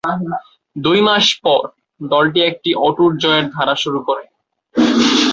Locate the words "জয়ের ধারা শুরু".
3.17-3.99